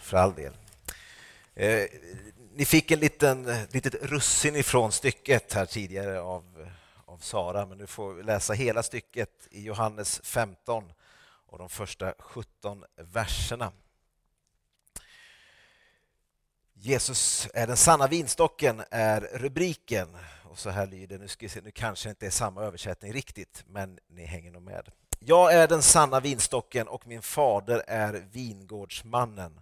[0.00, 0.52] för all del.
[1.54, 1.84] Eh,
[2.54, 6.70] ni fick en liten litet russin ifrån stycket här tidigare av,
[7.04, 10.92] av Sara, men nu får vi läsa hela stycket i Johannes 15
[11.46, 13.72] och de första 17 verserna.
[16.74, 20.08] Jesus är den sanna vinstocken, är rubriken.
[20.44, 23.64] Och så här lyder, nu, ska se, nu kanske det inte är samma översättning riktigt,
[23.66, 24.90] men ni hänger nog med.
[25.18, 29.60] Jag är den sanna vinstocken och min fader är vingårdsmannen.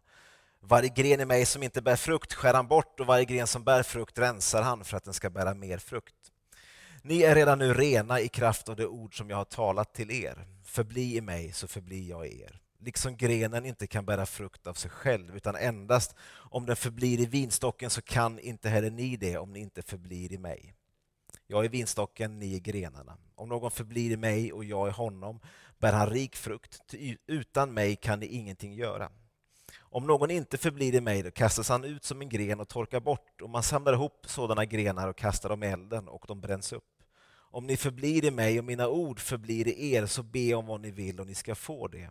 [0.61, 3.64] Varje gren i mig som inte bär frukt skär han bort och varje gren som
[3.64, 6.14] bär frukt rensar han för att den ska bära mer frukt.
[7.03, 10.11] Ni är redan nu rena i kraft av det ord som jag har talat till
[10.11, 10.46] er.
[10.64, 12.61] Förbli i mig så förblir jag i er.
[12.80, 17.27] Liksom grenen inte kan bära frukt av sig själv utan endast om den förblir i
[17.27, 20.75] vinstocken så kan inte heller ni det om ni inte förblir i mig.
[21.46, 23.16] Jag är vinstocken, ni är grenarna.
[23.35, 25.40] Om någon förblir i mig och jag i honom
[25.79, 26.94] bär han rik frukt.
[27.27, 29.11] Utan mig kan ni ingenting göra.
[29.91, 33.01] Om någon inte förblir i mig, då kastas han ut som en gren och torkar
[33.01, 36.72] bort och man samlar ihop sådana grenar och kastar dem i elden och de bränns
[36.72, 36.84] upp.
[37.50, 40.80] Om ni förblir i mig och mina ord förblir i er, så be om vad
[40.80, 42.11] ni vill och ni ska få det.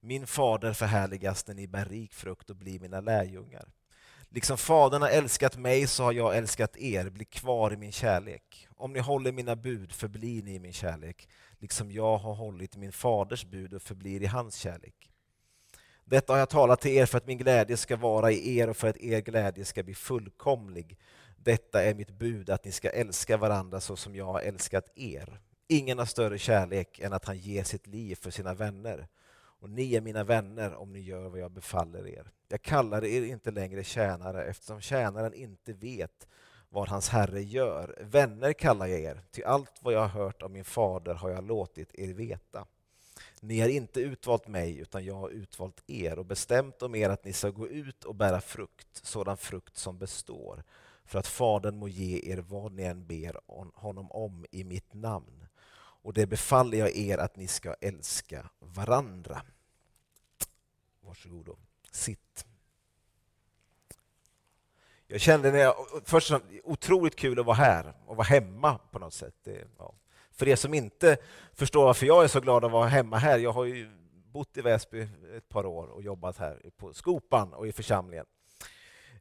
[0.00, 3.68] Min fader förhärligas när ni bär rik frukt och blir mina lärjungar.
[4.28, 8.68] Liksom Fadern har älskat mig så har jag älskat er, bli kvar i min kärlek.
[8.76, 12.92] Om ni håller mina bud förblir ni i min kärlek, liksom jag har hållit min
[12.92, 15.13] faders bud och förblir i hans kärlek.
[16.04, 18.76] Detta har jag talat till er för att min glädje ska vara i er och
[18.76, 20.98] för att er glädje ska bli fullkomlig.
[21.36, 25.40] Detta är mitt bud, att ni ska älska varandra så som jag har älskat er.
[25.68, 29.08] Ingen har större kärlek än att han ger sitt liv för sina vänner.
[29.36, 32.30] Och ni är mina vänner om ni gör vad jag befaller er.
[32.48, 36.28] Jag kallar er inte längre tjänare eftersom tjänaren inte vet
[36.68, 37.98] vad hans herre gör.
[38.00, 41.44] Vänner kallar jag er, till allt vad jag har hört av min fader har jag
[41.44, 42.66] låtit er veta.
[43.46, 47.24] Ni har inte utvalt mig, utan jag har utvalt er och bestämt om er att
[47.24, 50.64] ni ska gå ut och bära frukt, sådan frukt som består,
[51.04, 53.40] för att Fadern må ge er vad ni än ber
[53.74, 55.46] honom om i mitt namn.
[55.76, 59.42] Och det befaller jag er att ni ska älska varandra.
[61.00, 61.58] Varsågod och
[61.90, 62.46] sitt.
[65.06, 66.32] Jag kände när jag, först
[66.64, 69.34] otroligt kul att vara här och vara hemma på något sätt.
[69.42, 69.94] Det, ja.
[70.34, 71.16] För er som inte
[71.52, 73.90] förstår varför jag är så glad att vara hemma här, jag har ju
[74.32, 78.26] bott i Väsby ett par år och jobbat här på Skopan och i församlingen.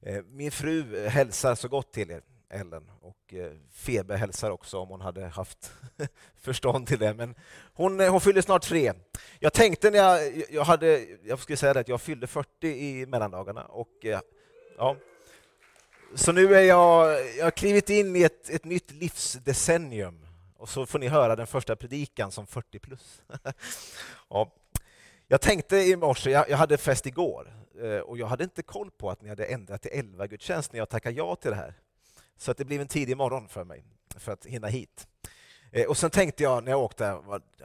[0.01, 4.89] Eh, min fru hälsar så gott till er, Ellen, och eh, Febe hälsar också om
[4.89, 5.71] hon hade haft
[6.41, 7.13] förstånd till det.
[7.13, 7.35] Men
[7.73, 8.93] hon, eh, hon fyller snart tre.
[9.39, 13.05] Jag tänkte när jag, jag hade, jag skulle säga det, att jag fyllde 40 i
[13.05, 14.05] mellandagarna och
[14.77, 14.95] ja,
[16.15, 20.22] så nu är jag, jag har klivit in i ett, ett nytt livsdecennium
[20.63, 23.21] och så får ni höra den första predikan som 40 plus.
[24.29, 24.51] ja.
[25.27, 28.91] Jag tänkte i morse, jag, jag hade fest igår eh, och jag hade inte koll
[28.91, 31.73] på att ni hade ändrat till 11 gudstjänst när jag tackade ja till det här.
[32.37, 33.83] Så att det blev en tidig morgon för mig
[34.17, 35.07] för att hinna hit.
[35.71, 37.17] Eh, och sen tänkte jag när jag åkte,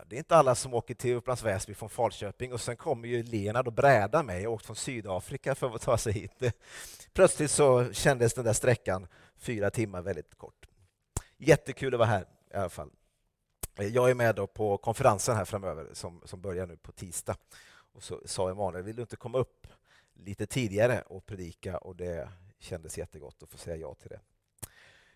[0.07, 3.23] det är inte alla som åker till Upplands Väsby från Falköping och sen kommer ju
[3.23, 6.43] Lena och bräda mig, jag åkt från Sydafrika för att ta sig hit.
[7.13, 10.67] Plötsligt så kändes den där sträckan fyra timmar väldigt kort.
[11.37, 12.27] Jättekul att vara här
[12.59, 12.91] i alla fall.
[13.79, 17.37] Eh, jag är med då på konferensen här framöver som, som börjar nu på tisdag.
[17.93, 19.67] Och så sa Emanuel, vill du inte komma upp
[20.15, 21.79] lite tidigare och predika?
[21.79, 24.21] Och det kändes jättegott att få säga ja till det.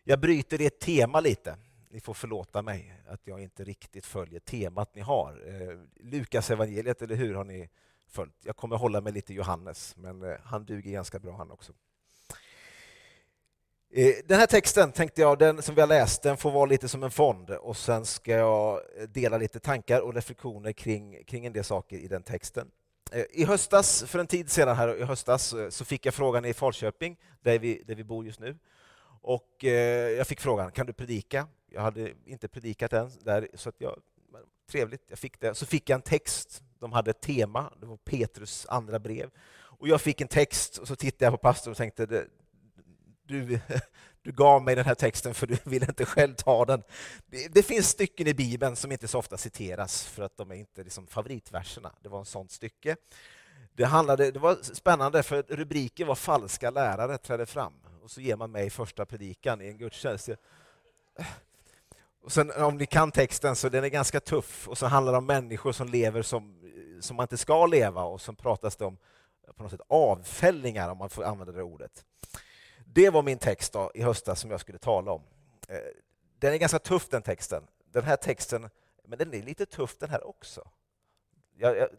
[0.04, 1.56] Jag bryter ert tema lite.
[1.88, 5.42] Ni får förlåta mig att jag inte riktigt följer temat ni har.
[5.46, 7.68] Eh, Lukas evangeliet, eller hur, har ni
[8.06, 8.36] följt?
[8.42, 11.72] Jag kommer hålla mig lite Johannes, men eh, han duger ganska bra han också.
[13.94, 16.88] Eh, den här texten tänkte jag, den som vi har läst, den får vara lite
[16.88, 21.46] som en fond och sen ska jag eh, dela lite tankar och reflektioner kring, kring
[21.46, 22.70] en del saker i den texten.
[23.12, 26.54] Eh, I höstas, för en tid sedan här i höstas, så fick jag frågan i
[26.54, 28.58] Falköping, där vi, där vi bor just nu.
[29.22, 29.64] Och
[30.16, 31.46] jag fick frågan, kan du predika?
[31.70, 33.98] Jag hade inte predikat än, där, så att jag,
[34.70, 35.54] trevligt, jag fick det.
[35.54, 39.30] Så fick jag en text, de hade ett tema, det var Petrus andra brev.
[39.54, 42.26] Och jag fick en text och så tittade jag på pastorn och tänkte,
[43.40, 43.60] du,
[44.22, 46.82] du gav mig den här texten för du ville inte själv ta den.
[47.26, 50.54] Det, det, finns stycken i Bibeln som inte så ofta citeras för att de är
[50.54, 51.92] inte liksom favoritverserna.
[52.02, 52.96] Det var en sånt stycke.
[53.72, 57.72] Det, handlade, det var spännande för rubriken var Falska lärare trädde fram.
[58.02, 60.28] Och så ger man mig första predikan i en gudstjänst.
[62.22, 65.18] Och sen, om ni kan texten så den är ganska tuff och så handlar det
[65.18, 66.56] om människor som lever som,
[67.00, 68.98] som man inte ska leva och så pratas det om
[69.56, 72.04] på något sätt avfällningar om man får använda det ordet.
[72.94, 75.22] Det var min text då, i höstas som jag skulle tala om.
[75.68, 75.78] Eh,
[76.38, 77.66] den är ganska tuff den texten.
[77.84, 78.70] Den här texten,
[79.04, 80.70] men den är lite tuff den här också.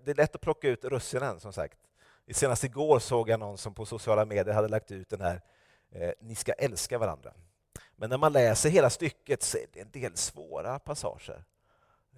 [0.04, 1.78] det är lätt att plocka ut russinen som sagt.
[2.32, 5.42] Senast igår såg jag någon som på sociala medier hade lagt ut den här
[5.92, 7.34] eh, Ni ska älska varandra.
[7.96, 11.44] Men när man läser hela stycket så är det en del svåra passager.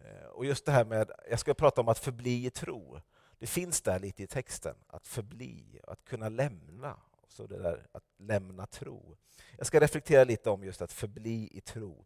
[0.03, 2.99] Eh, och just det här med, jag ska prata om att förbli i tro.
[3.39, 6.97] Det finns där lite i texten, att förbli, att kunna lämna.
[7.27, 9.15] Så det där att lämna tro.
[9.57, 12.05] Jag ska reflektera lite om just att förbli i tro.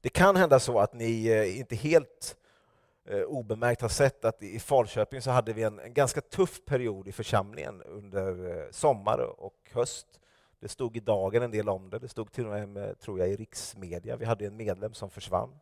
[0.00, 2.36] Det kan hända så att ni eh, inte helt
[3.04, 7.08] eh, obemärkt har sett att i Falköping så hade vi en, en ganska tuff period
[7.08, 10.06] i församlingen under eh, sommar och höst.
[10.60, 11.98] Det stod i dagen en del om det.
[11.98, 14.16] Det stod till och med, tror jag, i riksmedia.
[14.16, 15.58] Vi hade en medlem som försvann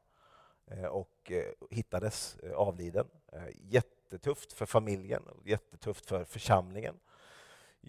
[0.90, 1.32] och
[1.70, 3.06] hittades avliden.
[3.54, 6.94] Jättetufft för familjen, jättetufft för församlingen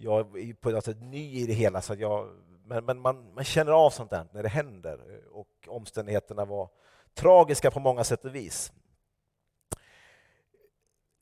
[0.00, 2.30] jag är på något sätt ny i det hela, så jag,
[2.64, 5.22] men, men man, man, känner av sånt där när det händer.
[5.30, 6.70] Och omständigheterna var
[7.14, 8.72] tragiska på många sätt och vis.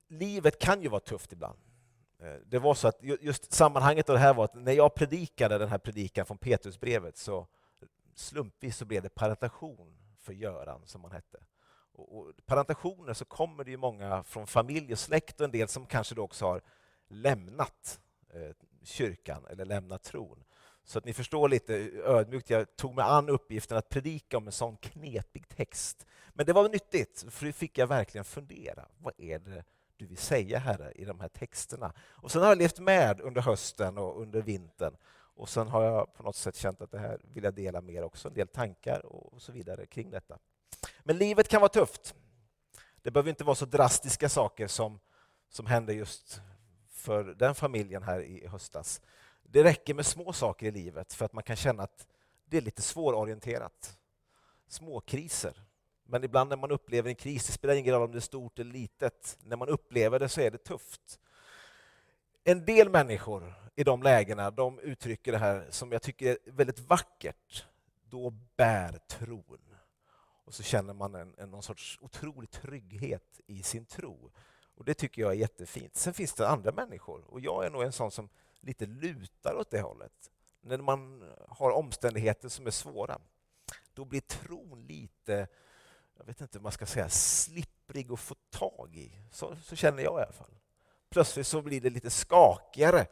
[0.08, 1.58] Livet kan ju vara tufft ibland.
[2.19, 5.58] Eh, det var så att just sammanhanget av det här var att när jag predikade
[5.58, 7.46] den här predikan från Petrusbrevet så
[8.14, 11.38] slumpvis så blev det parentation för Göran, som han hette.
[11.93, 15.69] Och, och parentationer så kommer det ju många från familj och släkt och en del
[15.69, 16.62] som kanske då också har
[17.08, 18.00] lämnat
[18.37, 18.53] Eh,
[18.83, 20.44] kyrkan eller lämna tron.
[20.85, 21.75] Så att ni förstår lite
[22.05, 26.06] ödmjukt, jag tog mig an uppgiften att predika om en sån knepig text.
[26.33, 28.88] Men det var nyttigt, för då fick jag verkligen fundera.
[28.99, 29.65] Vad är det
[29.97, 31.93] du vill säga, Herre, i de här texterna?
[31.99, 34.97] Och sen har jag levt med under hösten och under vintern.
[35.12, 38.03] Och sen har jag på något sätt känt att det här vill jag dela mer
[38.03, 40.38] också, en del tankar och så vidare kring detta.
[41.03, 42.15] Men livet kan vara tufft.
[43.03, 45.00] Det behöver inte vara så drastiska saker som,
[45.49, 46.41] som händer just
[47.06, 49.00] för den familjen här i höstas.
[49.43, 52.06] Det räcker med små saker i livet för att man kan känna att
[52.44, 53.99] det är lite svårorienterat.
[54.69, 55.62] Små kriser.
[56.05, 58.58] Men ibland när man upplever en kris, det spelar ingen roll om det är stort
[58.58, 61.20] eller litet, när man upplever det så är det tufft.
[62.44, 66.79] En del människor i de lägena de uttrycker det här som jag tycker är väldigt
[66.81, 67.64] vackert.
[68.05, 69.75] Då bär tron.
[70.44, 74.31] Och så känner man en, en någon sorts otrolig trygghet i sin tro.
[74.76, 75.96] Och Det tycker jag är jättefint.
[75.96, 78.28] Sen finns det andra människor och jag är nog en sån som
[78.61, 80.31] lite lutar åt det hållet.
[80.61, 83.19] När man har omständigheter som är svåra,
[83.94, 85.49] då blir tron lite,
[86.17, 89.12] jag vet inte hur man ska säga, slipprig att få tag i.
[89.32, 90.55] Så, så känner jag i alla fall.
[91.11, 93.06] Plötsligt så blir det lite skakigare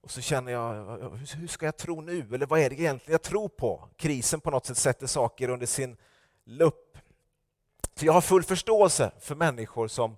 [0.00, 0.98] och så känner jag,
[1.36, 2.34] hur ska jag tro nu?
[2.34, 3.88] Eller vad är det egentligen jag tror på?
[3.96, 5.96] Krisen på något sätt sätter saker under sin
[6.44, 6.98] lupp.
[7.94, 10.16] Så jag har full förståelse för människor som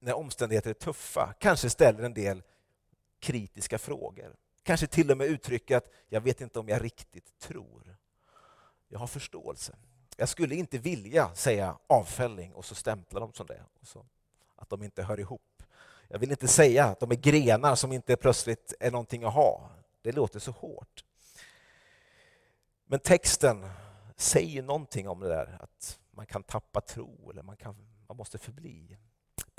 [0.00, 2.42] när omständigheter är tuffa kanske ställer en del
[3.20, 4.36] kritiska frågor.
[4.62, 7.96] Kanske till och med uttrycker att jag vet inte om jag riktigt tror.
[8.88, 9.76] Jag har förståelse.
[10.16, 13.64] Jag skulle inte vilja säga avfällning och så stämpla dem som det.
[13.80, 14.06] Och så,
[14.56, 15.62] att de inte hör ihop.
[16.08, 19.70] Jag vill inte säga att de är grenar som inte plötsligt är någonting att ha.
[20.02, 21.04] Det låter så hårt.
[22.86, 23.70] Men texten
[24.16, 27.76] säger någonting om det där att man kan tappa tro eller man, kan,
[28.06, 28.98] man måste förbli.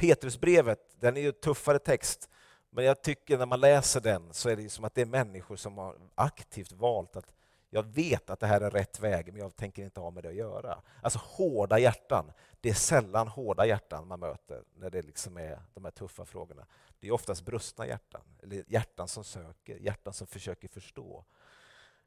[0.01, 2.29] Petrusbrevet, den är ju tuffare text,
[2.69, 5.55] men jag tycker när man läser den så är det som att det är människor
[5.55, 7.33] som har aktivt valt att
[7.69, 10.29] jag vet att det här är rätt väg, men jag tänker inte ha med det
[10.29, 10.81] att göra.
[11.01, 12.31] Alltså hårda hjärtan.
[12.61, 16.65] Det är sällan hårda hjärtan man möter när det liksom är de här tuffa frågorna.
[16.99, 21.25] Det är oftast brustna hjärtan, eller hjärtan som söker, hjärtan som försöker förstå.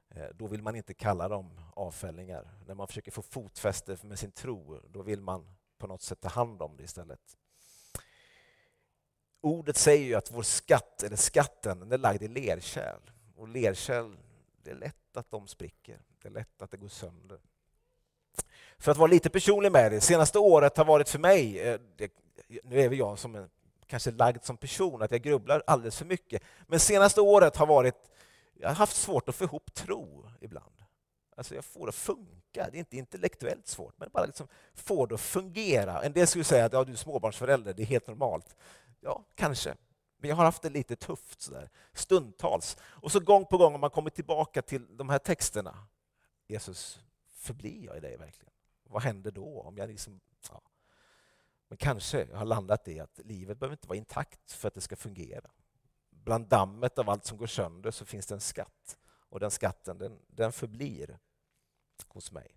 [0.08, 2.50] Eh, då vill man inte kalla dem avfällningar.
[2.66, 6.28] När man försöker få fotfäste med sin tro, då vill man på något sätt ta
[6.28, 7.36] hand om det istället.
[9.44, 13.00] Ordet säger ju att vår skatt, eller skatten, den är lagd i lerkärl.
[13.36, 14.16] Och lerkärl,
[14.62, 15.98] det är lätt att de spricker.
[16.22, 17.38] Det är lätt att det går sönder.
[18.78, 22.12] För att vara lite personlig med det, senaste året har varit för mig, eh, det,
[22.62, 23.50] nu är väl jag som en,
[23.86, 26.42] kanske lagd som person, att jag grubblar alldeles för mycket.
[26.66, 28.10] Men senaste året har varit,
[28.54, 30.74] jag har haft svårt att få ihop tro ibland.
[31.36, 32.68] Alltså jag får det att funka.
[32.70, 36.02] Det är inte intellektuellt svårt, men bara liksom få det att fungera.
[36.02, 38.56] En del skulle säga att ja, du är småbarnsförälder, det är helt normalt.
[39.04, 39.76] Ja, kanske.
[40.16, 42.76] Men jag har haft det lite tufft sådär, stundtals.
[42.82, 45.86] Och så gång på gång har man kommit tillbaka till de här texterna.
[46.46, 48.52] Jesus, förblir jag i dig verkligen?
[48.84, 49.60] Vad händer då?
[49.60, 50.20] om jag liksom,
[50.50, 50.62] ja.
[51.68, 54.80] Men kanske jag har landat i att livet behöver inte vara intakt för att det
[54.80, 55.50] ska fungera.
[56.10, 58.98] Bland dammet av allt som går sönder så finns det en skatt.
[59.28, 61.18] Och den skatten, den, den förblir
[62.08, 62.56] hos mig.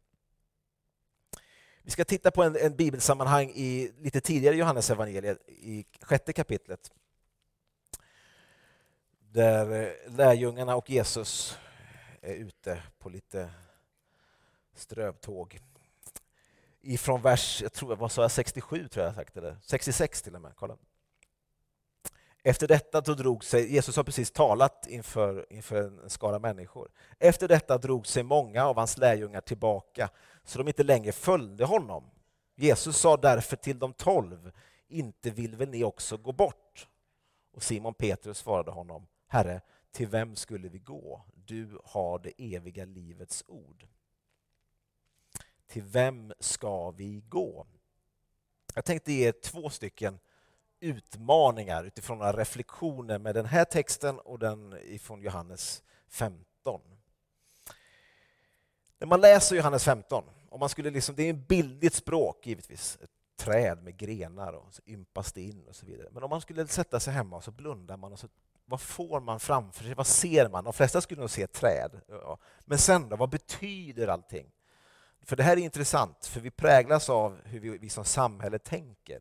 [1.87, 6.91] Vi ska titta på en, en bibelsammanhang i lite tidigare Johannes evangeliet i sjätte kapitlet.
[9.31, 11.57] Där eh, lärjungarna och Jesus
[12.21, 13.49] är ute på lite
[14.75, 15.59] strövtåg.
[16.81, 20.41] Ifrån vers, jag tror, vad sa jag, 67 tror jag sagt, eller 66 till och
[20.41, 20.51] med.
[20.55, 20.77] Kolla.
[22.43, 26.89] Efter detta då drog sig, Jesus har precis talat inför, inför en skara människor.
[27.19, 30.09] Efter detta drog sig många av hans lärjungar tillbaka
[30.47, 32.11] så de inte längre följde honom.
[32.55, 34.51] Jesus sa därför till de tolv,
[34.87, 36.87] inte vill väl ni också gå bort?
[37.51, 39.61] Och Simon Petrus svarade honom, Herre,
[39.91, 41.25] till vem skulle vi gå?
[41.35, 43.87] Du har det eviga livets ord.
[45.67, 47.67] Till vem ska vi gå?
[48.75, 50.19] Jag tänkte ge två stycken
[50.79, 56.81] utmaningar utifrån några reflektioner med den här texten och den ifrån Johannes 15.
[58.99, 60.23] När man läser Johannes 15,
[60.57, 63.09] om man skulle liksom, det är ett bildligt språk givetvis, ett
[63.39, 66.07] träd med grenar och så ympas det in och så vidare.
[66.11, 68.27] Men om man skulle sätta sig hemma och så blundar man och så
[68.65, 69.93] vad får man framför sig?
[69.93, 70.63] Vad ser man?
[70.63, 72.01] De flesta skulle nog se ett träd.
[72.07, 72.37] Ja.
[72.65, 74.51] Men sen då, vad betyder allting?
[75.21, 79.19] För det här är intressant, för vi präglas av hur vi, vi som samhälle tänker.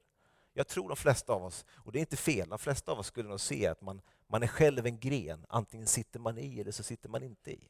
[0.53, 3.07] Jag tror de flesta av oss, och det är inte fel, de flesta av oss
[3.07, 5.47] skulle nog se att man, man är själv en gren.
[5.49, 7.69] Antingen sitter man i eller så sitter man inte i.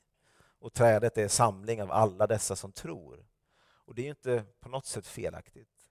[0.59, 3.25] Och trädet är en samling av alla dessa som tror.
[3.87, 5.89] Och det är inte på något sätt felaktigt.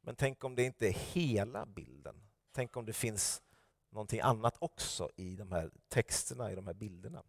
[0.00, 2.22] Men tänk om det inte är hela bilden.
[2.52, 3.42] Tänk om det finns
[3.90, 7.22] någonting annat också i de här texterna, i de här bilderna.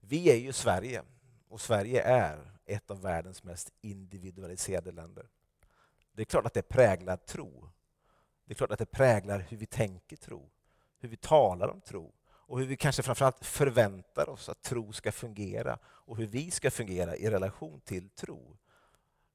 [0.00, 1.02] Vi är ju Sverige
[1.48, 5.28] och Sverige är ett av världens mest individualiserade länder.
[6.12, 7.70] Det är klart att det präglar tro.
[8.44, 10.50] Det är klart att det präglar hur vi tänker tro,
[10.98, 15.12] hur vi talar om tro och hur vi kanske framförallt förväntar oss att tro ska
[15.12, 18.56] fungera och hur vi ska fungera i relation till tro.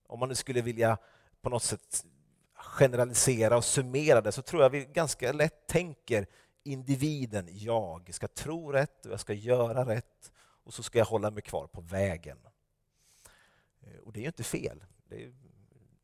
[0.08, 0.98] Om man nu skulle vilja
[1.42, 2.06] på något sätt
[2.54, 6.28] generalisera och summera det så tror jag vi ganska lätt tänker
[6.64, 10.32] individen, jag ska tro rätt och jag ska göra rätt
[10.64, 12.38] och så ska jag hålla mig kvar på vägen.
[13.82, 14.84] Eh, och det är ju inte fel.
[15.06, 15.34] Det, är,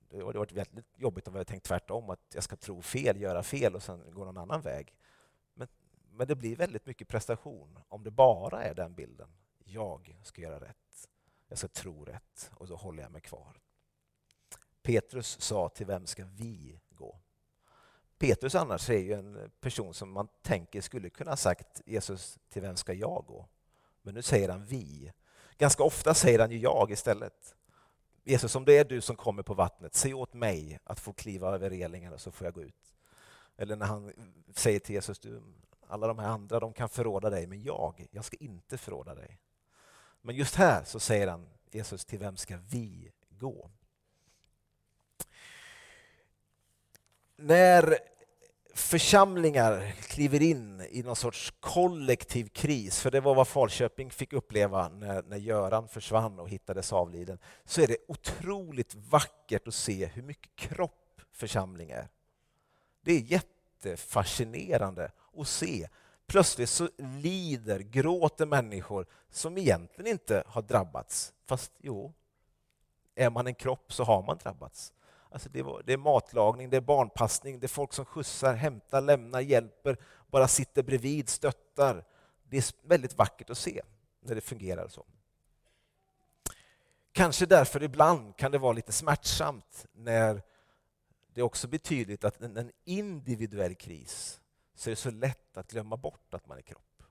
[0.10, 3.22] det hade varit väldigt jobbigt om vi hade tänkt tvärtom, att jag ska tro fel,
[3.22, 4.96] göra fel och sen gå någon annan väg.
[5.54, 5.68] Men,
[6.12, 9.30] men det blir väldigt mycket prestation om det bara är den bilden.
[9.70, 11.10] Jag ska göra rätt,
[11.48, 13.62] jag ska tro rätt och då håller jag mig kvar.
[14.82, 17.20] Petrus sa till vem ska vi gå?
[18.18, 22.62] Petrus annars är ju en person som man tänker skulle kunna ha sagt Jesus, till
[22.62, 23.48] vem ska jag gå?
[24.02, 25.12] Men nu säger han vi.
[25.58, 27.56] Ganska ofta säger han ju jag istället.
[28.24, 31.56] Jesus, om det är du som kommer på vattnet, säg åt mig att få kliva
[31.56, 32.96] över relingen och så får jag gå ut.
[33.58, 34.14] Eller när han
[34.56, 35.44] säger till Jesus, du,
[35.88, 39.40] alla de här andra de kan förråda dig, men jag, jag ska inte förråda dig.
[40.28, 43.70] Men just här så säger han, Jesus, till vem ska vi gå?
[47.36, 47.98] När
[48.74, 54.90] församlingar kliver in i någon sorts kollektiv kris, för det var vad Falköping fick uppleva
[54.90, 60.24] när, när Göran försvann och hittades avliden, så är det otroligt vackert att se hur
[60.24, 62.10] mycket kropp församling är.
[63.02, 65.88] Det är jättefascinerande att se.
[66.28, 71.34] Plötsligt så lider, gråter människor som egentligen inte har drabbats.
[71.46, 72.14] Fast jo,
[73.16, 74.94] är man en kropp så har man drabbats.
[75.30, 79.02] Alltså det, var, det, är matlagning, det är barnpassning, det är folk som skjutsar, hämtar,
[79.02, 82.06] lämnar, hjälper, bara sitter bredvid, stöttar.
[82.44, 83.82] Det är väldigt vackert att se
[84.22, 85.06] när det fungerar så.
[87.12, 90.42] Kanske därför ibland kan det vara lite smärtsamt när
[91.34, 94.42] det också blir tydligt att en, en individuell kris
[94.78, 97.04] så är det så lätt att glömma bort att man är kropp.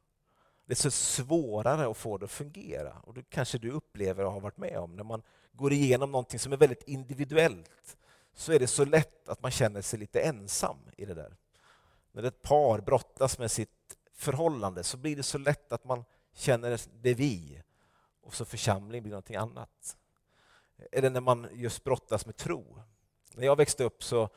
[0.66, 2.96] Det är så svårare att få det att fungera.
[3.02, 6.38] Och det kanske du upplever och har varit med om när man går igenom någonting
[6.38, 7.96] som är väldigt individuellt
[8.34, 11.36] så är det så lätt att man känner sig lite ensam i det där.
[12.12, 16.04] När ett par brottas med sitt förhållande så blir det så lätt att man
[16.34, 17.62] känner det vi
[18.22, 19.96] och så församling blir någonting annat.
[20.92, 22.82] Eller när man just brottas med tro.
[23.34, 24.28] När jag växte upp så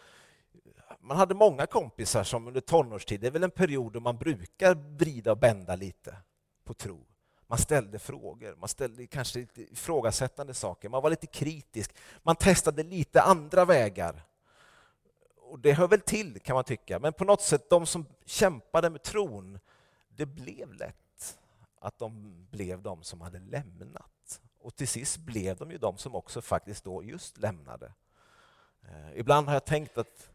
[0.99, 4.75] man hade många kompisar som under tonårstid, det är väl en period då man brukar
[4.75, 6.17] vrida och bända lite
[6.63, 7.05] på tro.
[7.47, 11.95] Man ställde frågor, man ställde kanske lite ifrågasättande saker, man var lite kritisk.
[12.23, 14.25] Man testade lite andra vägar.
[15.35, 16.99] Och Det hör väl till, kan man tycka.
[16.99, 19.59] Men på något sätt, de som kämpade med tron,
[20.09, 21.39] det blev lätt
[21.79, 24.41] att de blev de som hade lämnat.
[24.59, 27.93] Och till sist blev de ju de som också faktiskt då just lämnade.
[28.81, 30.29] Eh, ibland har jag tänkt att,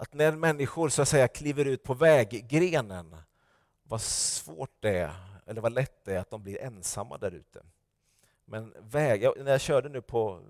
[0.00, 3.16] att när människor så att säga kliver ut på väggrenen,
[3.82, 5.14] vad svårt det är
[5.46, 7.62] eller vad lätt det är att de blir ensamma där ute.
[8.44, 10.40] Men väg, när jag körde nu på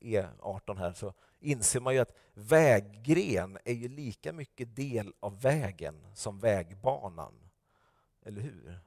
[0.00, 6.06] E18 här så inser man ju att väggren är ju lika mycket del av vägen
[6.14, 7.50] som vägbanan.
[8.24, 8.78] Eller hur?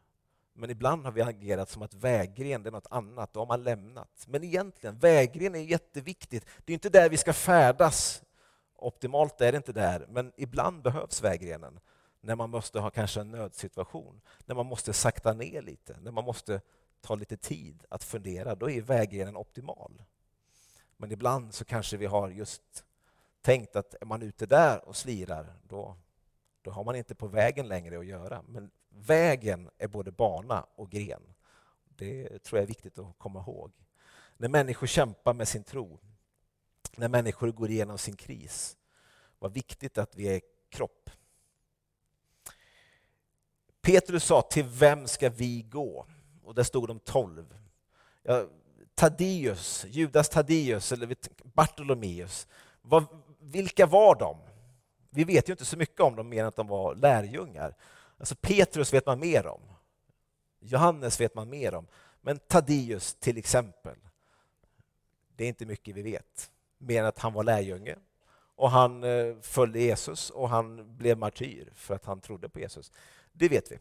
[0.53, 4.25] Men ibland har vi agerat som att väggren är något annat, då har man lämnat.
[4.27, 6.45] Men egentligen, väggren är jätteviktigt.
[6.65, 8.24] Det är inte där vi ska färdas
[8.85, 11.79] Optimalt är det inte där, men ibland behövs vägrenen
[12.21, 16.23] när man måste ha kanske en nödsituation, när man måste sakta ner lite, när man
[16.23, 16.61] måste
[17.01, 20.03] ta lite tid att fundera, då är vägrenen optimal.
[20.97, 22.85] Men ibland så kanske vi har just
[23.41, 25.95] tänkt att är man ute där och slirar, då,
[26.61, 28.41] då har man inte på vägen längre att göra.
[28.47, 31.33] Men vägen är både bana och gren.
[31.89, 33.71] Det tror jag är viktigt att komma ihåg.
[34.37, 35.99] När människor kämpar med sin tro,
[36.97, 38.77] när människor går igenom sin kris,
[39.39, 41.09] vad viktigt att vi är kropp.
[43.81, 46.07] Petrus sa, till vem ska vi gå?
[46.43, 47.57] Och där stod de tolv.
[48.23, 48.47] Ja,
[48.95, 52.47] Taddeus, Judas Taddeus eller Bartolomeus,
[52.81, 53.05] vad,
[53.39, 54.37] vilka var de?
[55.09, 57.75] Vi vet ju inte så mycket om dem mer än att de var lärjungar.
[58.17, 59.61] Alltså Petrus vet man mer om.
[60.59, 61.87] Johannes vet man mer om.
[62.21, 63.97] Men Taddeus till exempel,
[65.35, 66.51] det är inte mycket vi vet.
[66.77, 67.95] Mer än att han var lärjunge
[68.55, 72.91] och han eh, följde Jesus och han blev martyr för att han trodde på Jesus.
[73.31, 73.77] Det vet vi.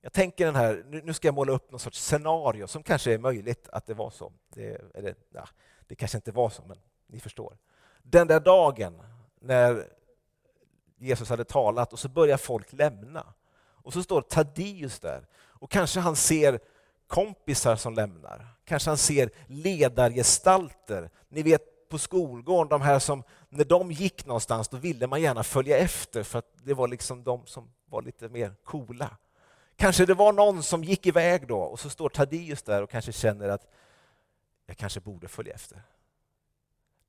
[0.00, 3.18] Jag tänker den här, nu ska jag måla upp någon sorts scenario som kanske är
[3.18, 4.32] möjligt att det var så.
[4.48, 5.48] Det, eller, ja,
[5.86, 7.56] det kanske inte var så, men ni förstår.
[8.02, 9.02] Den där dagen
[9.40, 9.88] när
[10.98, 13.34] Jesus hade talat och så börjar folk lämna.
[13.82, 16.60] Och så står Taddeus där och kanske han ser
[17.06, 18.46] kompisar som lämnar.
[18.64, 21.10] Kanske han ser ledargestalter.
[21.28, 25.42] Ni vet på skolgården, de här som när de gick någonstans då ville man gärna
[25.42, 29.16] följa efter för att det var liksom de som var lite mer coola.
[29.76, 33.12] Kanske det var någon som gick iväg då och så står Taddeus där och kanske
[33.12, 33.66] känner att
[34.66, 35.82] jag kanske borde följa efter.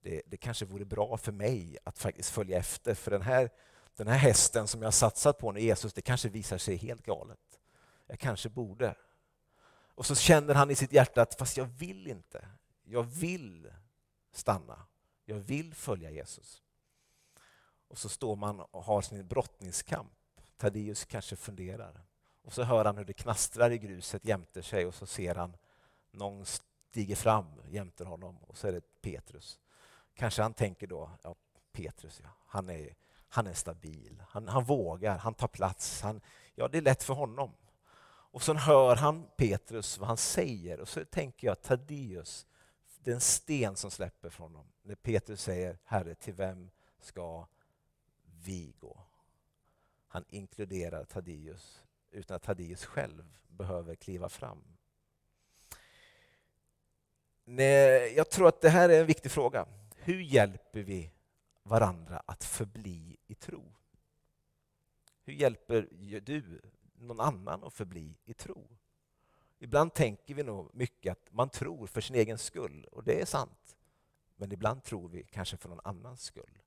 [0.02, 3.50] Det, det kanske vore bra för mig att faktiskt följa efter för den här,
[3.96, 7.60] den här hästen som jag satsat på nu, Jesus, det kanske visar sig helt galet.
[8.08, 8.96] Jag kanske borde.
[9.96, 12.46] Och så känner han i sitt hjärta att fast jag vill inte.
[12.84, 13.72] Jag vill
[14.32, 14.86] stanna.
[15.26, 16.64] Jag vill följa Jesus.
[17.88, 20.12] Och så står man och har sin brottningskamp.
[20.58, 22.02] Taddeus kanske funderar.
[22.42, 25.58] Och så hör han hur det knastrar i gruset jämte sig och så ser han
[26.12, 29.60] någon stiger fram jämte honom och så är det Petrus.
[30.14, 31.36] Kanske han tänker då, ja,
[31.72, 32.96] Petrus, ja, han, är,
[33.28, 36.22] han är stabil, han, han vågar, han tar plats, han,
[36.56, 37.52] ja, det är lätt för honom.
[38.34, 42.46] Och så hör han Petrus vad han säger och så tänker jag Taddeus,
[43.04, 47.48] det är en sten som släpper från honom när Petrus säger Herre, till vem ska
[48.44, 49.04] vi gå?
[50.08, 54.64] Han inkluderar Taddeus utan att Taddeus själv behöver kliva fram.
[57.44, 59.68] Nej, jag tror att det här är en viktig fråga.
[59.96, 61.12] Hur hjälper vi
[61.64, 63.74] varandra att förbli i tro?
[65.24, 65.88] Hur hjälper
[66.22, 66.62] du
[66.94, 68.78] någon annan att förbli i tro?
[69.64, 73.26] Ibland tänker vi nog mycket att man tror för sin egen skull och det är
[73.26, 73.76] sant.
[74.36, 76.60] Men ibland tror vi kanske för någon annans skull.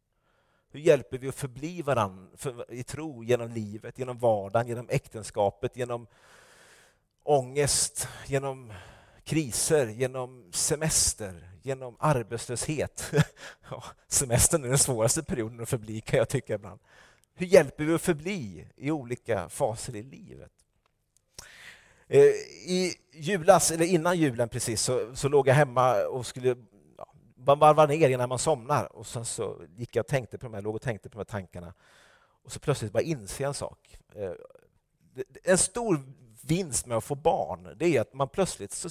[0.71, 5.77] Hur hjälper vi att förbli varandra för, i tro genom livet, genom vardagen, genom äktenskapet,
[5.77, 6.07] genom
[7.23, 8.73] ångest, genom
[9.25, 13.13] kriser, genom semester, genom arbetslöshet.
[13.71, 16.81] Ja, semestern är den svåraste perioden att förbli kan jag tycka ibland.
[17.35, 20.53] Hur hjälper vi att förbli i olika faser i livet?
[22.07, 26.57] Eh, I julas, eller innan julen precis, så, så låg jag hemma och skulle
[27.47, 28.97] man varvar ner innan man somnar.
[28.97, 31.19] Och sen så gick jag och tänkte på de här, låg och tänkte på de
[31.19, 31.75] här tankarna.
[32.45, 33.99] Och så plötsligt bara inser en sak.
[34.14, 34.33] Eh,
[35.45, 36.01] en stor
[36.43, 38.88] vinst med att få barn, det är att man plötsligt så,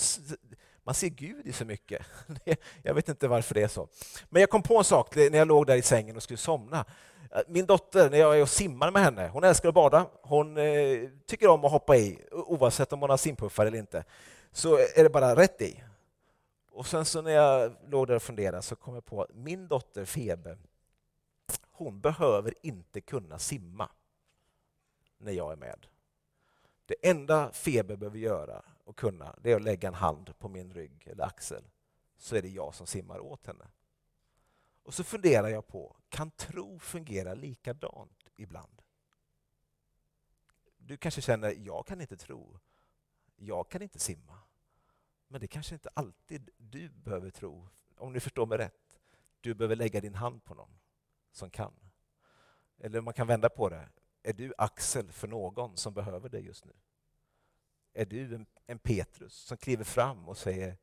[0.83, 2.05] man ser Gud i så mycket.
[2.83, 3.87] Jag vet inte varför det är så.
[4.29, 6.85] Men jag kom på en sak när jag låg där i sängen och skulle somna.
[7.33, 10.09] Eh, min dotter, när jag är och simmar med henne, hon älskar att bada.
[10.21, 14.03] Hon eh, tycker om att hoppa i, oavsett om hon har simpuffar eller inte.
[14.51, 15.83] Så är det bara rätt i.
[16.71, 19.67] Och sen så när jag låg där och funderade så kom jag på att min
[19.67, 20.57] dotter Febe,
[21.71, 23.89] hon behöver inte kunna simma
[25.17, 25.87] när jag är med.
[26.85, 30.73] Det enda Febe behöver göra och kunna, det är att lägga en hand på min
[30.73, 31.63] rygg eller axel,
[32.17, 33.65] så är det jag som simmar åt henne.
[34.83, 38.81] Och så funderar jag på, kan tro fungera likadant ibland?
[40.77, 42.59] Du kanske känner, jag kan inte tro.
[43.35, 44.39] Jag kan inte simma.
[45.27, 48.99] Men det kanske inte alltid du behöver tro, om ni förstår mig rätt.
[49.41, 50.79] Du behöver lägga din hand på någon
[51.31, 51.73] som kan.
[52.77, 53.89] Eller man kan vända på det.
[54.23, 56.73] Är du axel för någon som behöver dig just nu?
[57.93, 60.77] Är du en, en Petrus som kliver fram och säger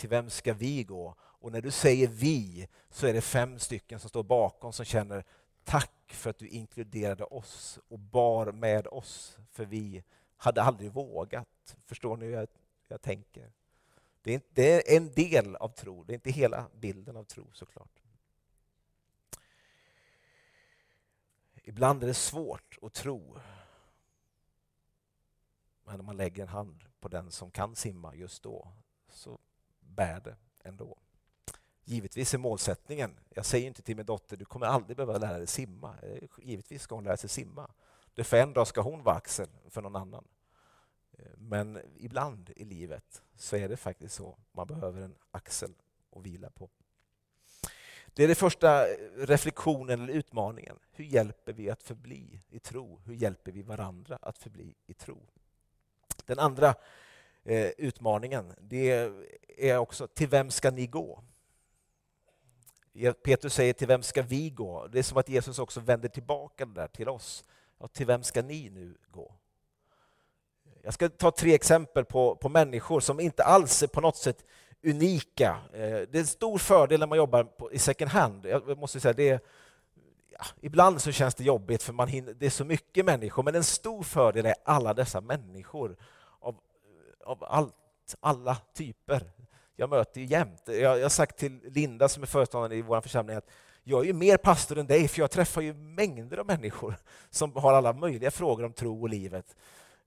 [0.00, 1.14] till vem ska vi gå?
[1.20, 5.24] Och när du säger vi så är det fem stycken som står bakom som känner
[5.64, 10.04] tack för att du inkluderade oss och bar med oss för vi
[10.36, 11.76] hade aldrig vågat.
[11.86, 12.48] Förstår ni hur jag,
[12.88, 13.52] jag tänker?
[14.22, 18.02] Det är en del av tro, det är inte hela bilden av tro såklart.
[21.62, 23.38] Ibland är det svårt att tro.
[25.84, 28.72] Men om man lägger en hand på den som kan simma just då
[29.08, 29.38] så
[29.90, 30.96] bär det ändå.
[31.84, 35.46] Givetvis är målsättningen, jag säger inte till min dotter du kommer aldrig behöva lära dig
[35.46, 35.94] simma.
[36.02, 37.70] Eh, givetvis ska hon lära sig simma.
[38.14, 40.24] Det för en dag ska hon vara axel för någon annan.
[41.18, 44.38] Eh, men ibland i livet så är det faktiskt så.
[44.52, 45.74] Man behöver en axel
[46.16, 46.70] att vila på.
[48.14, 50.78] Det är den första eh, reflektionen eller utmaningen.
[50.92, 53.00] Hur hjälper vi att förbli i tro?
[53.04, 55.26] Hur hjälper vi varandra att förbli i tro?
[56.26, 56.74] Den andra
[57.44, 59.12] eh, utmaningen det
[59.64, 61.24] är också till vem ska ni gå?
[63.24, 64.86] Petrus säger till vem ska vi gå?
[64.86, 67.44] Det är som att Jesus också vänder tillbaka det där till oss.
[67.78, 69.34] Ja, till vem ska ni nu gå?
[70.82, 74.44] Jag ska ta tre exempel på, på människor som inte alls är på något sätt
[74.84, 75.56] unika.
[75.72, 78.46] Eh, det är en stor fördel när man jobbar på, i second hand.
[78.46, 79.44] Jag måste säga det
[80.30, 83.54] ja, Ibland så känns det jobbigt för man hinner, det är så mycket människor, men
[83.54, 85.96] en stor fördel är alla dessa människor
[86.40, 86.56] av,
[87.24, 87.74] av allt,
[88.20, 89.32] alla typer.
[89.80, 90.62] Jag möter ju jämt.
[90.66, 93.50] Jag, jag har sagt till Linda som är föreståndare i vår församling att
[93.82, 96.96] jag är ju mer pastor än dig, för jag träffar ju mängder av människor
[97.30, 99.56] som har alla möjliga frågor om tro och livet.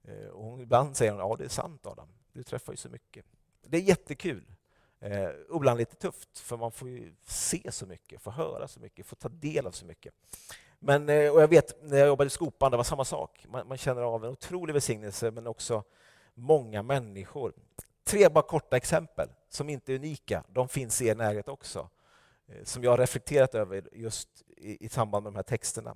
[0.03, 3.25] Eh, och ibland säger hon, ja det är sant Adam, du träffar ju så mycket.
[3.67, 4.43] Det är jättekul.
[4.99, 9.05] Eh, ibland lite tufft, för man får ju se så mycket, få höra så mycket,
[9.05, 10.13] få ta del av så mycket.
[10.79, 13.45] Men, eh, och jag vet, när jag jobbade i Skopan, det var samma sak.
[13.49, 15.83] Man, man känner av en otrolig välsignelse, men också
[16.33, 17.53] många människor.
[18.13, 20.43] Tre bara korta exempel som inte är unika.
[20.47, 21.89] De finns i er närhet också.
[22.47, 25.95] Eh, som jag har reflekterat över just i, i samband med de här texterna.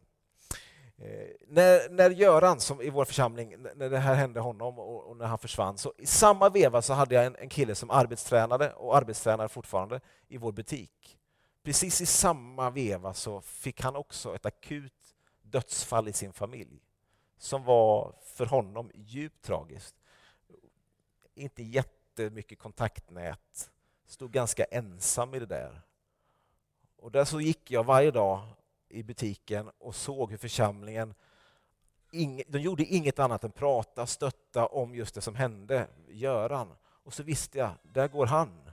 [0.98, 5.18] Eh, när, när Göran, som i vår församling, när det här hände honom och, och,
[5.18, 8.74] när han försvann, så i samma veva så hade jag en, en kille som arbetstränade
[8.74, 11.18] och arbetstränar fortfarande i vår butik.
[11.64, 16.82] Precis i samma veva så fick han också ett akut dödsfall i sin familj
[17.38, 19.96] som var för honom djupt tragiskt.
[21.36, 21.64] Inte
[22.24, 23.72] jättemycket kontaktnät,
[24.06, 25.82] stod ganska ensam i det där.
[26.98, 28.48] Och där så gick jag varje dag
[28.90, 31.14] i butiken och såg hur församlingen
[32.48, 36.76] de gjorde inget annat än prata, stötta om just det som hände Göran.
[36.84, 38.72] Och så visste jag, där går han.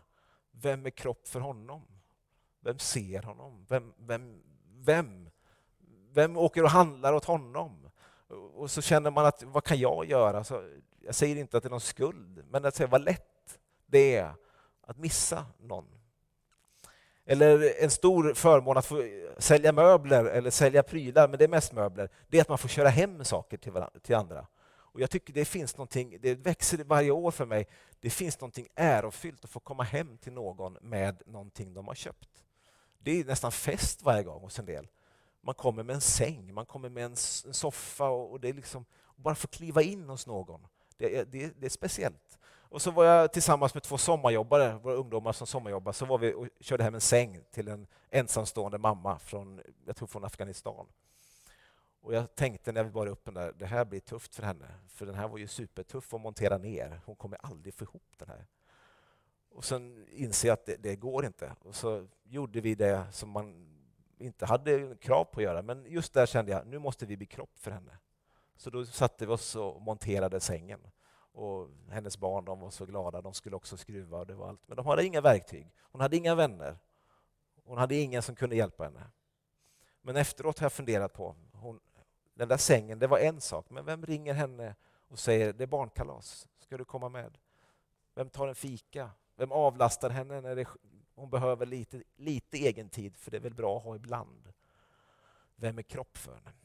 [0.51, 1.83] Vem är kropp för honom?
[2.61, 3.67] Vem ser honom?
[3.69, 5.31] Vem, vem, vem,
[6.11, 7.91] vem åker och handlar åt honom?
[8.55, 10.45] Och så känner man att vad kan jag göra?
[10.45, 13.34] Så jag säger inte att det är någon skuld, men att säga vad lätt
[13.87, 14.35] det är
[14.81, 15.85] att missa någon.
[17.27, 21.73] Eller en stor förmån att få sälja möbler eller sälja prylar, men det är mest
[21.73, 24.47] möbler, det är att man får köra hem saker till, varandra, till andra.
[24.95, 27.69] Och jag tycker det finns någonting, det växer varje år för mig,
[28.01, 32.45] det finns någonting ärofyllt att få komma hem till någon med någonting de har köpt.
[32.99, 34.89] Det är nästan fest varje gång hos en del.
[35.41, 38.85] Man kommer med en säng, man kommer med en soffa och det är liksom,
[39.17, 40.67] bara få kliva in hos någon.
[40.97, 42.39] Det det, det är speciellt.
[42.75, 46.35] Och så var jag tillsammans med två sommarjobbare, våra ungdomar som sommarjobbar, så var vi
[46.35, 50.87] och körde hem en säng till en ensamstående mamma från, jag tror från Afghanistan.
[52.01, 54.67] Och jag tänkte när vi bar upp den där, det här blir tufft för henne,
[54.89, 57.01] för den här var ju supertuff att montera ner.
[57.05, 58.47] Hon kommer aldrig få ihop den här.
[59.51, 61.53] Och sen inser jag att det, det går inte.
[61.65, 63.69] Och så gjorde vi det som man
[64.19, 67.27] inte hade krav på att göra, men just där kände jag, nu måste vi bli
[67.27, 67.99] kropp för henne.
[68.57, 70.81] Så då satte vi oss och monterade sängen.
[71.35, 74.69] Och hennes barn de var så glada, de skulle också skruva och det var allt.
[74.69, 75.73] Men de hade inga verktyg.
[75.81, 76.79] Hon hade inga vänner.
[77.65, 79.11] Hon hade ingen som kunde hjälpa henne.
[80.03, 81.81] Men efteråt har jag funderat på, hon,
[82.35, 84.75] den där sängen, det var en sak, men vem ringer henne
[85.09, 87.39] och säger det är barnkalas, ska du komma med?
[88.15, 89.11] Vem tar en fika?
[89.37, 90.69] Vem avlastar henne när det,
[91.15, 94.53] hon behöver lite, lite egen tid, för det är väl bra att ha ibland?
[95.57, 96.64] Vem är kropp för henne?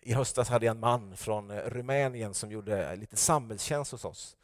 [0.00, 4.36] I höstas hade jag en man från eh, Rumänien som gjorde lite samhällstjänst hos oss.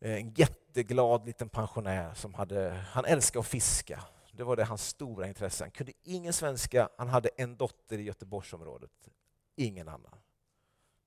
[0.00, 4.04] Eh, en jätteglad liten pensionär som hade, han älskade att fiska.
[4.32, 5.64] Det var det hans stora intresse.
[5.64, 9.08] Han kunde ingen svenska, han hade en dotter i Göteborgsområdet.
[9.56, 10.18] Ingen annan.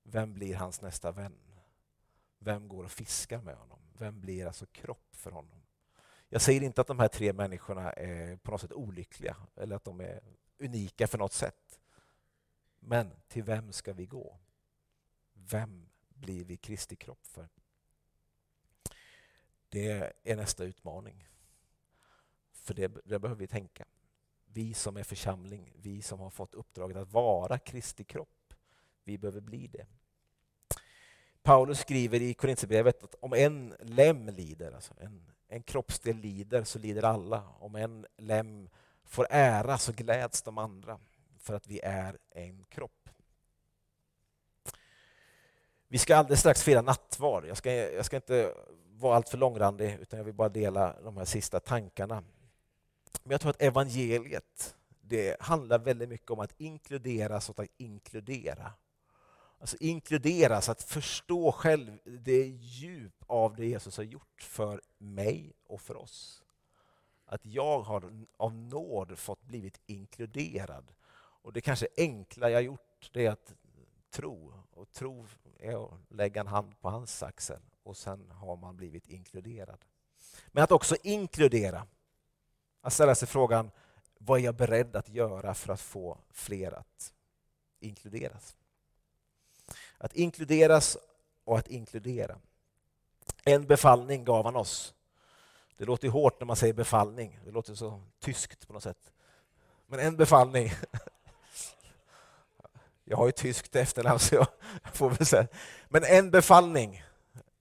[0.02, 1.38] Vem blir hans nästa vän?
[2.38, 3.78] Vem går och fiskar med honom?
[3.98, 5.62] Vem blir alltså kropp för honom?
[6.28, 9.84] Jag säger inte att de här tre människorna är på något sätt olyckliga eller att
[9.84, 10.20] de är
[10.58, 11.79] unika för något sätt.
[12.80, 14.38] Men till vem ska vi gå?
[15.32, 17.48] Vem blir vi Kristi kropp för?
[19.68, 21.28] Det är nästa utmaning.
[22.52, 23.84] För det, det behöver vi tänka.
[24.44, 28.54] Vi som är församling, vi som har fått uppdraget att vara Kristi kropp,
[29.04, 29.86] vi behöver bli det.
[31.42, 36.78] Paulus skriver i Korintierbrevet att om en lem lider, alltså en, en kroppsdel lider, så
[36.78, 37.48] lider alla.
[37.48, 38.68] Om en lem
[39.04, 41.00] får ära så gläds de andra
[41.40, 43.08] för att vi är en kropp.
[45.88, 47.44] Vi ska alldeles strax fira nattvard.
[47.46, 48.54] Jag ska, jag ska inte
[48.90, 52.24] vara alltför långrandig utan jag vill bara dela de här sista tankarna.
[53.22, 54.76] Men jag tror att evangeliet
[55.10, 58.72] det handlar väldigt mycket om att inkluderas och att inkludera.
[59.58, 65.80] Alltså inkluderas, att förstå själv det djup av det Jesus har gjort för mig och
[65.80, 66.42] för oss.
[67.26, 70.92] Att jag har av nåd fått blivit inkluderad.
[71.42, 73.54] Och det kanske enkla jag gjort det är att
[74.10, 74.52] tro.
[74.70, 75.26] Och tro
[75.58, 79.84] är att lägga en hand på hans axel och sen har man blivit inkluderad.
[80.48, 81.86] Men att också inkludera.
[82.80, 83.70] Att ställa sig frågan,
[84.18, 87.12] vad är jag beredd att göra för att få fler att
[87.80, 88.56] inkluderas?
[89.98, 90.98] Att inkluderas
[91.44, 92.38] och att inkludera.
[93.44, 94.94] En befallning gav han oss.
[95.76, 97.38] Det låter hårt när man säger befallning.
[97.44, 99.12] Det låter så tyskt på något sätt.
[99.86, 100.72] Men en befallning.
[103.10, 104.46] Jag har ju tyskt efternamn så jag
[104.92, 105.46] får väl säga.
[105.88, 107.04] Men en befallning.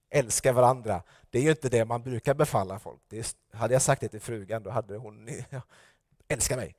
[0.09, 1.03] Älska varandra.
[1.29, 2.99] Det är ju inte det man brukar befalla folk.
[3.07, 5.62] Det är, hade jag sagt det till frugan då hade hon ja,
[6.27, 6.75] älska mig.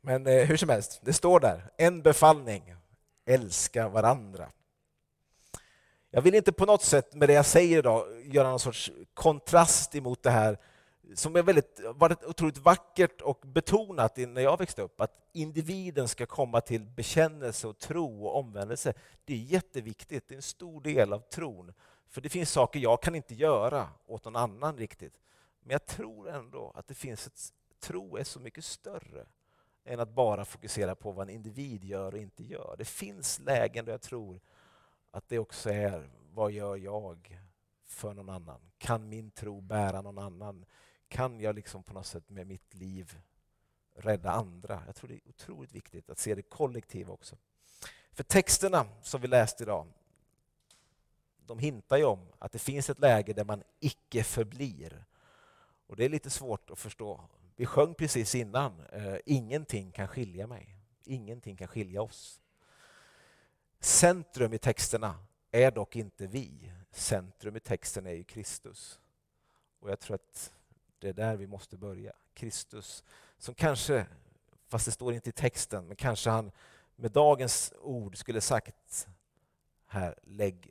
[0.00, 1.70] Men eh, hur som helst, det står där.
[1.76, 2.74] En befallning
[3.24, 4.48] älska varandra.
[6.10, 9.94] Jag vill inte på något sätt med det jag säger idag göra någon sorts kontrast
[9.94, 10.58] emot det här
[11.14, 16.26] som är väldigt, varit otroligt vackert och betonat när jag växte upp, att individen ska
[16.26, 18.94] komma till bekännelse och tro och omvändelse.
[19.24, 21.72] Det är jätteviktigt, det är en stor del av tron.
[22.08, 25.20] För det finns saker jag kan inte göra åt någon annan riktigt.
[25.60, 29.26] Men jag tror ändå att det finns ett, tro är så mycket större
[29.84, 32.74] än att bara fokusera på vad en individ gör och inte gör.
[32.78, 34.40] Det finns lägen där jag tror
[35.10, 37.38] att det också är vad gör jag
[37.84, 38.60] för någon annan?
[38.78, 40.64] Kan min tro bära någon annan?
[41.12, 43.18] Kan jag liksom på något sätt med mitt liv
[43.94, 44.82] rädda andra?
[44.86, 47.36] Jag tror det är otroligt viktigt att se det kollektiva också.
[48.12, 49.86] För texterna som vi läste idag,
[51.46, 55.04] de hintar ju om att det finns ett läge där man icke förblir.
[55.86, 57.20] Och det är lite svårt att förstå
[57.56, 60.76] vi sjöng precis innan, eh, ingenting kan skilja mig.
[61.04, 62.40] Ingenting kan skilja oss.
[63.80, 65.18] Centrum i texterna
[65.50, 66.72] är dock inte vi.
[66.90, 69.00] Centrum i texten är ju Kristus.
[69.80, 70.52] Och jag tror att
[71.02, 72.12] det är där vi måste börja.
[72.34, 73.04] Kristus
[73.38, 74.06] som kanske,
[74.68, 76.50] fast det står inte i texten, men kanske han
[76.96, 79.08] med dagens ord skulle sagt
[79.86, 80.70] här, lägg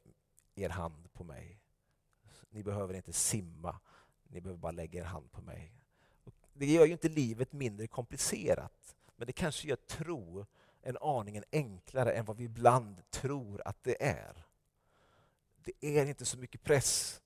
[0.55, 1.59] er hand på mig.
[2.49, 3.79] Ni behöver inte simma,
[4.23, 5.73] ni behöver bara lägga er hand på mig
[6.53, 10.45] det gör ju inte livet mindre komplicerat, men det kanske gör tro
[10.81, 14.45] en aningen enklare än vad vi ibland tror att det är.
[15.63, 17.20] Det är inte så mycket press.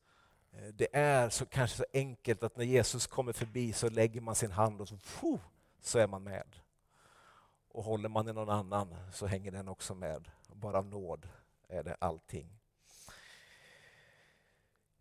[0.55, 4.35] Eh, det är så, kanske så enkelt att när Jesus kommer förbi så lägger man
[4.35, 5.41] sin hand och så, poof,
[5.81, 6.55] så är man med.
[7.71, 10.31] Och håller man i någon annan så hänger den också med.
[10.47, 11.27] Bara av nåd
[11.67, 12.49] är det allting.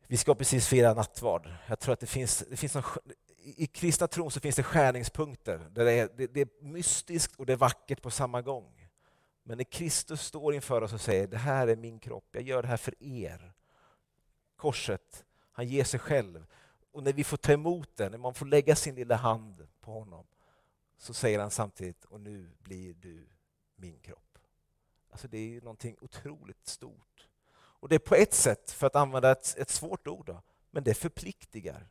[0.07, 1.49] Vi ska precis fira nattvard.
[1.67, 2.85] Jag tror att det finns, det finns någon,
[3.37, 7.47] i kristna tron så finns det skärningspunkter där det är, det, det är mystiskt och
[7.47, 8.89] det är vackert på samma gång.
[9.43, 12.63] Men när Kristus står inför oss och säger det här är min kropp, jag gör
[12.63, 13.53] det här för er.
[14.57, 16.47] Korset, han ger sig själv.
[16.93, 19.93] Och när vi får ta emot det, när man får lägga sin lilla hand på
[19.93, 20.27] honom,
[20.99, 23.27] så säger han samtidigt, och nu blir du
[23.77, 24.39] min kropp.
[25.11, 27.29] Alltså det är ju någonting otroligt stort.
[27.55, 30.85] Och det är på ett sätt, för att använda ett, ett svårt ord, då, men
[30.85, 31.89] det förpliktigar.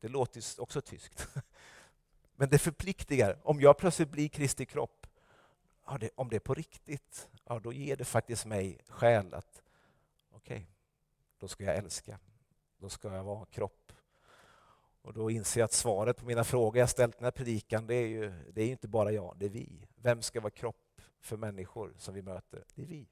[0.00, 1.28] Det låter också tyskt.
[2.38, 3.38] Men det förpliktigar.
[3.42, 5.06] Om jag plötsligt blir Kristi kropp,
[5.86, 9.62] ja, det, om det är på riktigt, ja, då ger det faktiskt mig skäl att
[10.30, 10.66] okej, okay,
[11.38, 12.18] då ska jag älska.
[12.78, 13.92] Då ska jag vara kropp.
[15.02, 17.86] Och då inser jag att svaret på mina frågor jag ställt i den här predikan,
[17.86, 19.86] det är ju det är inte bara jag, det är vi.
[19.94, 22.64] Vem ska vara kropp för människor som vi möter?
[22.74, 23.08] Det är vi.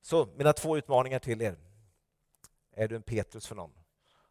[0.00, 1.56] Så mina två utmaningar till er.
[2.72, 3.72] Är du en Petrus för någon?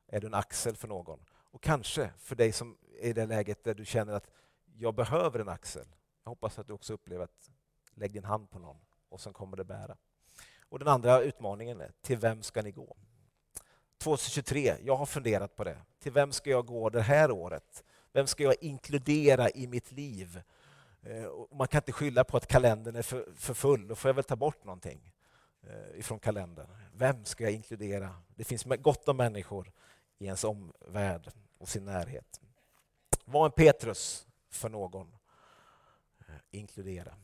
[0.07, 1.19] Är du en axel för någon?
[1.29, 4.29] Och kanske för dig som är i det läget där du känner att
[4.75, 5.85] jag behöver en axel.
[6.23, 7.49] Jag hoppas att du också upplever att
[7.93, 8.77] lägg din hand på någon
[9.09, 9.97] och sen kommer det bära.
[10.69, 12.97] Och Den andra utmaningen är, till vem ska ni gå?
[14.01, 15.77] 2023, jag har funderat på det.
[15.99, 17.83] Till vem ska jag gå det här året?
[18.13, 20.41] Vem ska jag inkludera i mitt liv?
[21.01, 24.13] Eh, man kan inte skylla på att kalendern är för, för full, då får jag
[24.13, 25.13] väl ta bort någonting
[25.63, 26.67] eh, ifrån kalendern.
[26.93, 28.15] Vem ska jag inkludera?
[28.35, 29.71] Det finns gott om människor
[30.17, 32.41] i ens omvärld och sin närhet.
[33.25, 35.15] Var en Petrus för någon.
[36.19, 37.15] Eh, inkludera.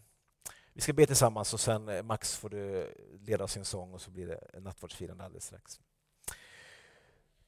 [0.74, 4.28] Vi ska be tillsammans och sen Max får du leda sin sång och så blir
[4.28, 5.80] det nattvardsfirande alldeles strax.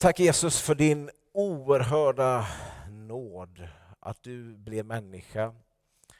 [0.01, 2.47] Tack Jesus för din oerhörda
[2.89, 3.67] nåd,
[3.99, 5.55] att du blev människa,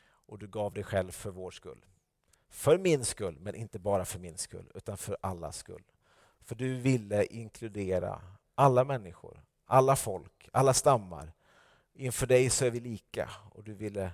[0.02, 1.86] och du gav dig själv för vår skull.
[2.50, 5.84] För min skull, men inte bara för min skull, utan för allas skull.
[6.42, 8.22] För du ville inkludera
[8.56, 11.34] alla människor, alla folk, alla stammar.
[11.94, 14.12] Inför dig så är vi lika och du ville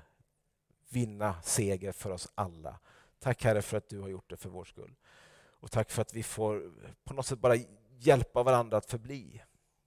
[0.89, 2.79] vinna seger för oss alla.
[3.19, 4.95] Tack Herre för att du har gjort det för vår skull.
[5.35, 6.71] Och tack för att vi får
[7.03, 7.55] på något sätt bara
[7.99, 9.41] hjälpa varandra att förbli.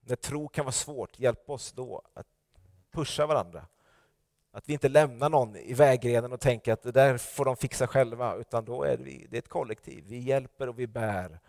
[0.09, 2.27] När tro kan vara svårt, hjälp oss då att
[2.90, 3.66] pusha varandra.
[4.51, 7.87] Att vi inte lämnar någon i vägrenen och tänker att det där får de fixa
[7.87, 10.05] själva, utan då är vi, det är ett kollektiv.
[10.07, 11.40] Vi hjälper och vi bär.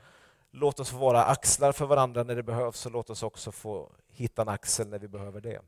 [0.51, 3.91] Låt oss få vara axlar för varandra när det behövs och låt oss också få
[4.07, 5.61] hitta en axel när vi behöver det.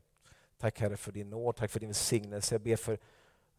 [0.58, 2.54] Tack Herre för din nåd, tack för din välsignelse.
[2.54, 2.98] Jag ber för,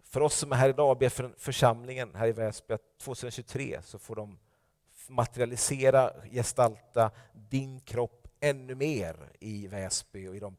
[0.03, 3.79] för oss som är här idag, jag ber för församlingen här i Väsby att 2023
[3.83, 4.39] så får de
[5.07, 10.57] materialisera, gestalta din kropp ännu mer i Väsby och i de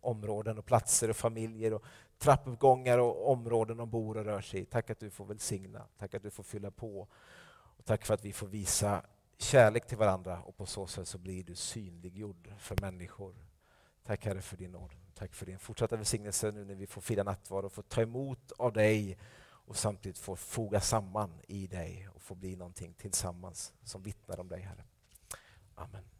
[0.00, 1.84] områden och platser och familjer och
[2.18, 4.64] trappuppgångar och områden de bor och rör sig i.
[4.64, 7.08] Tack att du får välsigna, tack att du får fylla på.
[7.50, 9.02] Och tack för att vi får visa
[9.38, 13.34] kärlek till varandra och på så sätt så blir du synliggjord för människor.
[14.04, 14.90] Tack Herre för din nåd.
[15.14, 18.52] Tack för din fortsatta välsignelse nu när vi får fira nattvard och får ta emot
[18.52, 24.02] av dig och samtidigt får foga samman i dig och få bli någonting tillsammans som
[24.02, 24.84] vittnar om dig Herre.
[25.74, 26.19] Amen.